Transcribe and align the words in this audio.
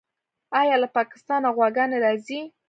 آیا 0.59 0.75
له 0.83 0.87
پاکستانه 0.97 1.47
غواګانې 1.55 1.97
راځي؟ 2.05 2.39